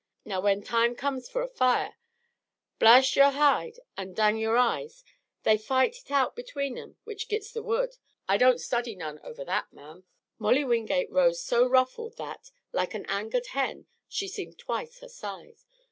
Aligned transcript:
Now 0.25 0.41
when 0.41 0.63
time 0.63 0.95
comes 0.95 1.29
fer 1.29 1.43
a 1.43 1.47
fire, 1.47 1.95
Blast 2.79 3.15
Yore 3.15 3.29
Hide 3.29 3.77
an' 3.95 4.15
Dang 4.15 4.39
Yore 4.39 4.57
Eyes, 4.57 5.03
they 5.43 5.59
fight 5.59 5.95
hit 5.95 6.09
out 6.09 6.35
between 6.35 6.75
'em 6.75 6.97
which 7.03 7.27
gits 7.27 7.51
the 7.51 7.61
wood. 7.61 7.91
I 8.27 8.37
don't 8.37 8.57
study 8.59 8.95
none 8.95 9.19
over 9.23 9.45
that, 9.45 9.71
ma'am." 9.71 10.03
Molly 10.39 10.63
Wingate 10.63 11.11
rose 11.11 11.39
so 11.45 11.67
ruffled 11.67 12.17
that, 12.17 12.49
like 12.71 12.95
an 12.95 13.05
angered 13.09 13.45
hen, 13.53 13.85
she 14.07 14.27
seemed 14.27 14.57
twice 14.57 15.01
her 15.01 15.07
size. 15.07 15.67